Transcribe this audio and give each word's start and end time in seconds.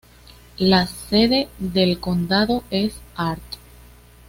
La 0.57 0.87
sede 0.87 1.47
del 1.59 1.99
condado 1.99 2.63
es 2.71 2.95
Hart. 3.15 3.39